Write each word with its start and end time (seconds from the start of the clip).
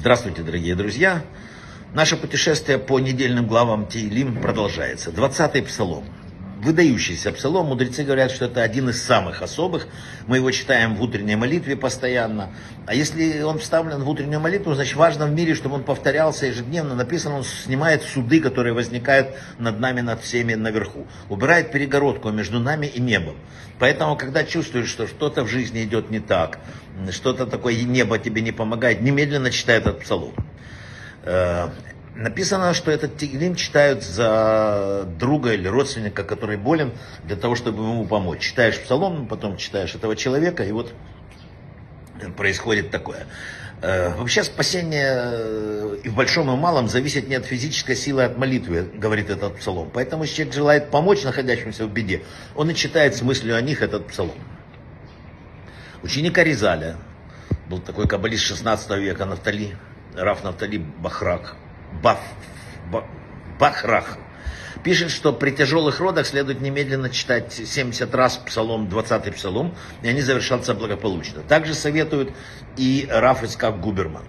Здравствуйте, 0.00 0.40
дорогие 0.40 0.74
друзья! 0.74 1.22
Наше 1.92 2.16
путешествие 2.16 2.78
по 2.78 2.98
недельным 2.98 3.46
главам 3.46 3.86
Теилим 3.86 4.40
продолжается. 4.40 5.10
20-й 5.10 5.60
псалом. 5.60 6.04
Выдающийся 6.62 7.32
псалом. 7.32 7.66
Мудрецы 7.66 8.02
говорят, 8.02 8.30
что 8.30 8.46
это 8.46 8.62
один 8.62 8.88
из 8.88 9.02
самых 9.02 9.42
особых. 9.42 9.88
Мы 10.26 10.38
его 10.38 10.50
читаем 10.52 10.96
в 10.96 11.02
утренней 11.02 11.36
молитве 11.36 11.76
постоянно. 11.76 12.48
А 12.86 12.94
если 12.94 13.42
он 13.42 13.58
вставлен 13.58 14.02
в 14.02 14.08
утреннюю 14.08 14.40
молитву, 14.40 14.72
значит 14.72 14.96
важно 14.96 15.26
в 15.26 15.32
мире, 15.32 15.54
чтобы 15.54 15.74
он 15.74 15.84
повторялся 15.84 16.46
ежедневно. 16.46 16.94
Написано, 16.94 17.36
он 17.36 17.44
снимает 17.44 18.02
суды, 18.02 18.40
которые 18.40 18.72
возникают 18.72 19.36
над 19.58 19.80
нами, 19.80 20.00
над 20.00 20.22
всеми 20.22 20.54
наверху. 20.54 21.06
Убирает 21.28 21.72
перегородку 21.72 22.30
между 22.30 22.58
нами 22.58 22.86
и 22.86 23.02
небом. 23.02 23.36
Поэтому, 23.78 24.16
когда 24.16 24.44
чувствуешь, 24.44 24.88
что 24.88 25.06
что-то 25.06 25.44
в 25.44 25.48
жизни 25.48 25.82
идет 25.84 26.10
не 26.10 26.20
так, 26.20 26.58
что-то 27.10 27.46
такое 27.46 27.74
небо 27.82 28.18
тебе 28.18 28.42
не 28.42 28.52
помогает, 28.52 29.00
немедленно 29.00 29.50
читай 29.50 29.78
этот 29.78 30.00
псалом. 30.00 30.34
Э, 31.22 31.68
написано, 32.14 32.74
что 32.74 32.90
этот 32.90 33.16
тигрим 33.16 33.54
читают 33.54 34.02
за 34.02 35.08
друга 35.18 35.52
или 35.52 35.68
родственника, 35.68 36.24
который 36.24 36.56
болен, 36.56 36.92
для 37.24 37.36
того, 37.36 37.54
чтобы 37.54 37.82
ему 37.82 38.06
помочь. 38.06 38.40
Читаешь 38.40 38.78
псалом, 38.78 39.26
потом 39.26 39.56
читаешь 39.56 39.94
этого 39.94 40.16
человека, 40.16 40.64
и 40.64 40.72
вот 40.72 40.92
происходит 42.36 42.90
такое. 42.90 43.26
Э, 43.82 44.14
вообще 44.14 44.44
спасение 44.44 45.08
э, 45.10 45.96
и 46.04 46.08
в 46.10 46.14
большом 46.14 46.50
и 46.50 46.54
в 46.54 46.58
малом 46.58 46.88
зависит 46.88 47.28
не 47.28 47.34
от 47.34 47.46
физической 47.46 47.96
силы, 47.96 48.24
а 48.24 48.26
от 48.26 48.36
молитвы, 48.36 48.82
говорит 48.94 49.30
этот 49.30 49.56
псалом. 49.56 49.90
Поэтому 49.92 50.26
человек 50.26 50.54
желает 50.54 50.90
помочь 50.90 51.22
находящимся 51.22 51.86
в 51.86 51.92
беде, 51.92 52.22
он 52.54 52.70
и 52.70 52.74
читает 52.74 53.16
с 53.16 53.22
мыслью 53.22 53.56
о 53.56 53.62
них 53.62 53.80
этот 53.80 54.06
псалом. 54.08 54.34
Ученик 56.02 56.38
Аризаля, 56.38 56.96
был 57.68 57.78
такой 57.78 58.08
каббалист 58.08 58.44
16 58.44 58.90
века, 58.98 59.26
Нафтали, 59.26 59.76
Раф 60.14 60.42
Нафтали 60.42 60.78
Бахрак, 60.78 61.56
Баф, 62.02 62.20
Бахрах, 63.58 64.16
пишет, 64.82 65.10
что 65.10 65.34
при 65.34 65.50
тяжелых 65.50 66.00
родах 66.00 66.26
следует 66.26 66.62
немедленно 66.62 67.10
читать 67.10 67.52
70 67.52 68.14
раз 68.14 68.38
псалом, 68.38 68.88
20 68.88 69.34
псалом, 69.34 69.74
и 70.00 70.08
они 70.08 70.22
завершатся 70.22 70.72
благополучно. 70.72 71.42
Также 71.42 71.74
советуют 71.74 72.32
и 72.78 73.06
Раф 73.10 73.44
Искак 73.44 73.78
Губерман. 73.78 74.24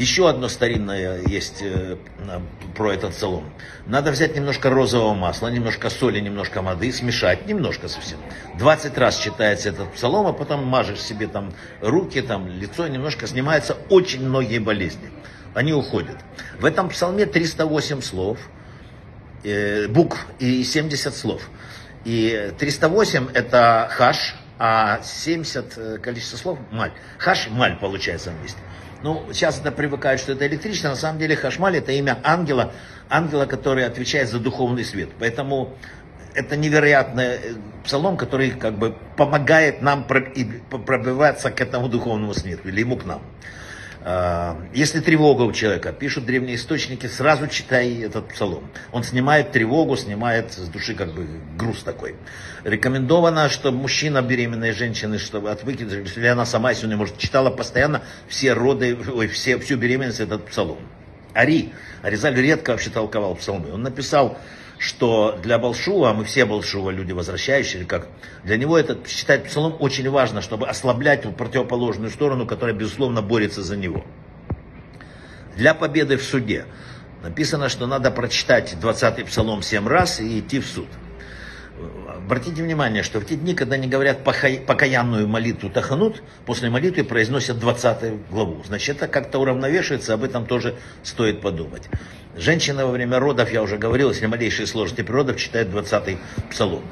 Еще 0.00 0.30
одно 0.30 0.48
старинное 0.48 1.20
есть 1.26 1.60
э, 1.60 1.98
про 2.74 2.94
этот 2.94 3.10
псалом. 3.10 3.52
Надо 3.84 4.12
взять 4.12 4.34
немножко 4.34 4.70
розового 4.70 5.12
масла, 5.12 5.48
немножко 5.48 5.90
соли, 5.90 6.20
немножко 6.20 6.62
воды, 6.62 6.90
смешать, 6.90 7.46
немножко 7.46 7.86
совсем. 7.86 8.18
20 8.58 8.96
раз 8.96 9.18
читается 9.18 9.68
этот 9.68 9.92
псалом, 9.92 10.26
а 10.26 10.32
потом 10.32 10.64
мажешь 10.64 11.02
себе 11.02 11.26
там 11.26 11.52
руки, 11.82 12.22
там 12.22 12.48
лицо, 12.48 12.88
немножко 12.88 13.26
снимаются 13.26 13.76
очень 13.90 14.26
многие 14.26 14.58
болезни. 14.58 15.10
Они 15.52 15.74
уходят. 15.74 16.16
В 16.58 16.64
этом 16.64 16.88
псалме 16.88 17.26
308 17.26 18.00
слов, 18.00 18.38
э, 19.44 19.86
букв 19.86 20.26
и 20.38 20.64
70 20.64 21.14
слов. 21.14 21.42
И 22.06 22.54
308 22.58 23.28
это 23.34 23.88
хаш, 23.90 24.34
а 24.58 25.02
70 25.02 25.74
э, 25.76 25.98
количество 25.98 26.38
слов 26.38 26.58
маль. 26.70 26.92
Хаш, 27.18 27.48
маль 27.50 27.76
получается 27.78 28.30
вместе. 28.30 28.60
Ну, 29.02 29.24
сейчас 29.32 29.58
это 29.58 29.72
привыкают, 29.72 30.20
что 30.20 30.32
это 30.32 30.46
электричество. 30.46 30.88
На 30.88 30.96
самом 30.96 31.18
деле 31.18 31.34
Хашмаль 31.34 31.76
это 31.76 31.92
имя 31.92 32.18
ангела, 32.22 32.72
ангела, 33.08 33.46
который 33.46 33.86
отвечает 33.86 34.28
за 34.28 34.38
духовный 34.38 34.84
свет. 34.84 35.08
Поэтому 35.18 35.74
это 36.34 36.56
невероятный 36.56 37.24
э, 37.24 37.38
псалом, 37.84 38.16
который 38.16 38.50
как 38.50 38.78
бы 38.78 38.94
помогает 39.16 39.82
нам 39.82 40.04
пробиваться 40.04 41.50
к 41.50 41.60
этому 41.60 41.88
духовному 41.88 42.34
свету, 42.34 42.68
или 42.68 42.80
ему 42.80 42.96
к 42.96 43.04
нам. 43.04 43.22
А, 44.02 44.56
если 44.72 45.00
тревога 45.00 45.42
у 45.42 45.52
человека, 45.52 45.92
пишут 45.92 46.24
древние 46.24 46.56
источники, 46.56 47.06
сразу 47.06 47.48
читай 47.48 48.00
этот 48.00 48.28
псалом. 48.28 48.70
Он 48.92 49.04
снимает 49.04 49.52
тревогу, 49.52 49.96
снимает 49.96 50.52
с 50.52 50.68
души 50.68 50.94
как 50.94 51.12
бы 51.12 51.26
груз 51.56 51.82
такой. 51.82 52.16
Рекомендовано, 52.64 53.48
что 53.50 53.72
мужчина, 53.72 54.22
беременная 54.22 54.72
женщина, 54.72 55.18
чтобы 55.18 55.50
отвыкнуть, 55.50 55.92
если 55.92 56.26
она 56.26 56.46
сама 56.46 56.72
сегодня, 56.74 56.96
может, 56.96 57.18
читала 57.18 57.50
постоянно 57.50 58.02
все 58.28 58.54
роды, 58.54 58.96
ой, 59.12 59.28
все, 59.28 59.58
всю 59.58 59.76
беременность 59.76 60.20
этот 60.20 60.46
псалом. 60.46 60.78
Ари, 61.34 61.72
Аризаль 62.02 62.34
редко 62.34 62.70
вообще 62.70 62.90
толковал 62.90 63.34
псалмы. 63.34 63.72
Он 63.72 63.82
написал 63.82 64.38
что 64.80 65.38
для 65.42 65.58
Балшува, 65.58 66.14
мы 66.14 66.24
все 66.24 66.46
Балшува 66.46 66.88
люди 66.90 67.12
возвращающие, 67.12 67.84
как 67.84 68.08
для 68.44 68.56
него 68.56 68.78
этот 68.78 69.06
читать 69.06 69.44
псалом 69.44 69.76
очень 69.78 70.08
важно, 70.08 70.40
чтобы 70.40 70.66
ослаблять 70.68 71.22
противоположную 71.36 72.10
сторону, 72.10 72.46
которая, 72.46 72.74
безусловно, 72.74 73.20
борется 73.20 73.62
за 73.62 73.76
него. 73.76 74.02
Для 75.54 75.74
победы 75.74 76.16
в 76.16 76.22
суде 76.22 76.64
написано, 77.22 77.68
что 77.68 77.86
надо 77.86 78.10
прочитать 78.10 78.74
20-й 78.80 79.26
псалом 79.26 79.60
7 79.60 79.86
раз 79.86 80.18
и 80.18 80.40
идти 80.40 80.60
в 80.60 80.66
суд. 80.66 80.88
Обратите 82.16 82.62
внимание, 82.62 83.02
что 83.02 83.20
в 83.20 83.24
те 83.24 83.34
дни, 83.34 83.54
когда 83.54 83.74
они 83.74 83.88
говорят 83.88 84.22
покаянную 84.22 85.26
молитву 85.26 85.68
Таханут, 85.68 86.22
после 86.46 86.70
молитвы 86.70 87.02
произносят 87.02 87.58
20 87.58 88.28
главу. 88.30 88.62
Значит, 88.66 88.96
это 88.96 89.08
как-то 89.08 89.38
уравновешивается, 89.40 90.14
об 90.14 90.22
этом 90.22 90.46
тоже 90.46 90.76
стоит 91.02 91.40
подумать. 91.40 91.88
Женщина 92.36 92.86
во 92.86 92.92
время 92.92 93.18
родов, 93.18 93.52
я 93.52 93.62
уже 93.62 93.76
говорил, 93.76 94.10
если 94.10 94.26
малейшие 94.26 94.66
сложности 94.66 95.02
при 95.02 95.12
родов, 95.12 95.36
читает 95.36 95.68
20-й 95.68 96.18
псалом. 96.50 96.82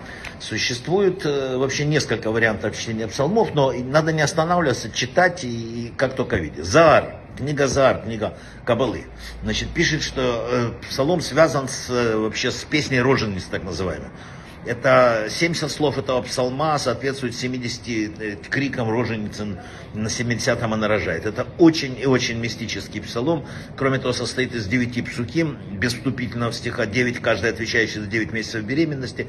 Существует 0.41 1.25
э, 1.25 1.57
вообще 1.57 1.85
несколько 1.85 2.31
вариантов 2.31 2.77
чтения 2.77 3.07
псалмов, 3.07 3.55
но 3.55 3.73
надо 3.73 4.13
не 4.13 4.23
останавливаться, 4.23 4.91
читать 4.91 5.45
и, 5.45 5.93
как 5.97 6.15
только 6.15 6.37
видеть. 6.37 6.65
Заар, 6.65 7.17
книга 7.37 7.69
Заар, 7.69 8.03
книга 8.03 8.35
Кабалы. 8.65 9.07
Значит, 9.45 9.69
пишет, 9.69 10.03
что 10.03 10.49
э, 10.51 10.71
псалом 10.89 11.21
связан 11.21 11.69
с, 11.69 11.89
э, 11.89 12.17
вообще 12.17 12.51
с 12.51 12.65
песней 12.65 13.01
роженицы, 13.01 13.47
так 13.51 13.63
называемой. 13.63 14.09
Это 14.67 15.29
70 15.31 15.71
слов 15.71 15.99
этого 15.99 16.21
псалма 16.23 16.79
соответствует 16.79 17.35
70 17.35 17.89
э, 17.89 18.37
крикам 18.51 18.91
роженицы 18.91 19.57
на 19.95 20.09
70-м 20.09 20.75
она 20.75 20.89
рожает. 20.89 21.27
Это 21.27 21.47
очень 21.59 21.99
и 21.99 22.07
очень 22.07 22.39
мистический 22.39 23.01
псалом. 23.01 23.47
Кроме 23.77 23.99
того, 23.99 24.13
состоит 24.13 24.55
из 24.55 24.67
9 24.67 25.05
псуким, 25.07 25.59
без 25.73 25.95
вступительного 25.95 26.53
стиха, 26.53 26.87
9, 26.87 27.21
каждый 27.21 27.51
отвечающий 27.51 28.01
за 28.01 28.07
9 28.07 28.33
месяцев 28.33 28.65
беременности. 28.65 29.27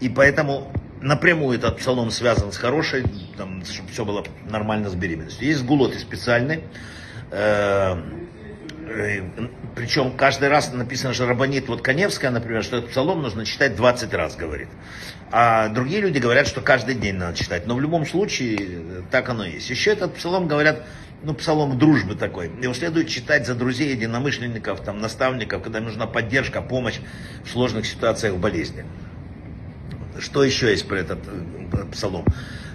И 0.00 0.08
поэтому 0.08 0.70
напрямую 1.00 1.58
этот 1.58 1.78
псалом 1.78 2.10
связан 2.10 2.52
с 2.52 2.56
хорошей, 2.56 3.04
там, 3.36 3.64
чтобы 3.64 3.88
все 3.90 4.04
было 4.04 4.24
нормально 4.48 4.90
с 4.90 4.94
беременностью. 4.94 5.48
Есть 5.48 5.64
гулоты 5.64 5.98
специальные. 5.98 6.62
Э, 7.30 7.96
причем 9.74 10.16
каждый 10.16 10.48
раз 10.48 10.72
написано, 10.72 11.12
что 11.12 11.26
Рабанит, 11.26 11.68
вот 11.68 11.82
Коневская, 11.82 12.30
например, 12.30 12.62
что 12.62 12.76
этот 12.76 12.90
псалом 12.90 13.22
нужно 13.22 13.44
читать 13.44 13.74
20 13.74 14.14
раз, 14.14 14.36
говорит. 14.36 14.68
А 15.32 15.68
другие 15.68 16.00
люди 16.00 16.18
говорят, 16.18 16.46
что 16.46 16.60
каждый 16.60 16.94
день 16.94 17.16
надо 17.16 17.36
читать. 17.36 17.66
Но 17.66 17.74
в 17.74 17.80
любом 17.80 18.06
случае, 18.06 18.58
э, 18.60 19.02
так 19.10 19.28
оно 19.28 19.44
есть. 19.44 19.68
Еще 19.70 19.90
этот 19.90 20.14
псалом, 20.14 20.46
говорят, 20.46 20.84
ну, 21.24 21.34
псалом 21.34 21.78
дружбы 21.78 22.14
такой. 22.14 22.50
Его 22.62 22.74
следует 22.74 23.08
читать 23.08 23.46
за 23.46 23.56
друзей, 23.56 23.90
единомышленников, 23.90 24.80
там, 24.82 25.00
наставников, 25.00 25.62
когда 25.62 25.80
нужна 25.80 26.06
поддержка, 26.06 26.62
помощь 26.62 27.00
в 27.44 27.50
сложных 27.50 27.86
ситуациях 27.86 28.36
болезни. 28.36 28.84
Что 30.20 30.44
еще 30.44 30.70
есть 30.70 30.86
про 30.86 30.96
этот 30.96 31.18
э, 31.26 31.84
псалом? 31.90 32.24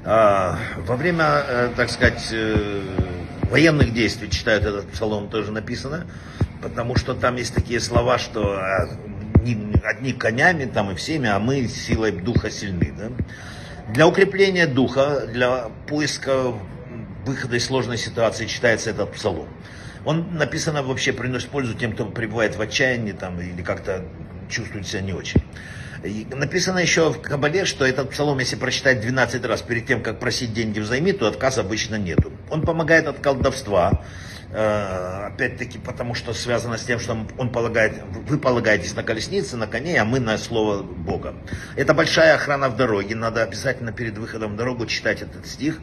А, 0.03 0.57
во 0.77 0.97
время, 0.97 1.71
так 1.77 1.89
сказать, 1.89 2.33
военных 3.51 3.93
действий 3.93 4.29
читают 4.29 4.65
этот 4.65 4.89
псалом, 4.89 5.29
тоже 5.29 5.51
написано, 5.51 6.07
потому 6.61 6.95
что 6.95 7.13
там 7.13 7.35
есть 7.35 7.53
такие 7.53 7.79
слова, 7.79 8.17
что 8.17 8.53
а, 8.53 8.89
одни 9.83 10.13
конями 10.13 10.65
там 10.65 10.91
и 10.91 10.95
всеми, 10.95 11.29
а 11.29 11.37
мы 11.39 11.67
силой 11.67 12.11
духа 12.11 12.49
сильны. 12.49 12.93
Да? 12.97 13.11
Для 13.93 14.07
укрепления 14.07 14.67
духа, 14.67 15.27
для 15.27 15.69
поиска 15.87 16.53
выхода 17.25 17.57
из 17.57 17.65
сложной 17.65 17.97
ситуации 17.97 18.45
читается 18.45 18.89
этот 18.89 19.11
псалом. 19.11 19.47
Он 20.05 20.35
написано 20.35 20.81
вообще 20.81 21.13
приносит 21.13 21.49
пользу 21.49 21.75
тем, 21.75 21.93
кто 21.93 22.05
пребывает 22.05 22.55
в 22.55 22.61
отчаянии 22.61 23.11
там, 23.11 23.39
или 23.39 23.61
как-то 23.61 24.03
чувствует 24.49 24.87
себя 24.87 25.01
не 25.01 25.13
очень. 25.13 25.43
И 26.03 26.25
написано 26.31 26.79
еще 26.79 27.11
в 27.11 27.21
Кабале, 27.21 27.65
что 27.65 27.85
этот 27.85 28.09
псалом, 28.09 28.39
если 28.39 28.55
прочитать 28.55 29.01
12 29.01 29.45
раз 29.45 29.61
перед 29.61 29.85
тем, 29.85 30.01
как 30.01 30.19
просить 30.19 30.53
деньги 30.53 30.79
взаймы, 30.79 31.13
то 31.13 31.27
отказа 31.27 31.61
обычно 31.61 31.95
нету. 31.95 32.31
Он 32.51 32.61
помогает 32.61 33.07
от 33.07 33.19
колдовства, 33.19 34.03
э, 34.51 35.27
опять-таки 35.27 35.79
потому, 35.79 36.13
что 36.13 36.33
связано 36.33 36.77
с 36.77 36.83
тем, 36.83 36.99
что 36.99 37.17
он 37.37 37.49
полагает, 37.49 37.93
вы 38.27 38.37
полагаетесь 38.37 38.93
на 38.95 39.03
колеснице, 39.03 39.57
на 39.57 39.67
коне, 39.67 39.99
а 40.01 40.05
мы 40.05 40.19
на 40.19 40.37
слово 40.37 40.83
Бога. 40.83 41.33
Это 41.75 41.93
большая 41.93 42.35
охрана 42.35 42.69
в 42.69 42.75
дороге, 42.75 43.15
надо 43.15 43.41
обязательно 43.41 43.91
перед 43.91 44.17
выходом 44.17 44.53
в 44.53 44.57
дорогу 44.57 44.85
читать 44.85 45.21
этот 45.21 45.47
стих, 45.47 45.79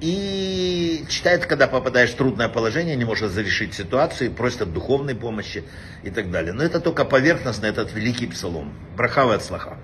и 0.00 1.04
читает, 1.08 1.46
когда 1.46 1.66
попадаешь 1.66 2.10
в 2.10 2.16
трудное 2.16 2.48
положение, 2.48 2.96
не 2.96 3.04
может 3.04 3.30
зарешить 3.32 3.72
ситуацию, 3.72 4.30
просит 4.30 4.62
от 4.62 4.72
духовной 4.72 5.14
помощи 5.14 5.64
и 6.02 6.10
так 6.10 6.30
далее. 6.30 6.52
Но 6.52 6.62
это 6.62 6.80
только 6.80 7.04
поверхностно, 7.04 7.66
этот 7.66 7.92
великий 7.94 8.26
псалом. 8.26 8.74
Брахава 8.96 9.34
от 9.34 9.42
слаха. 9.42 9.78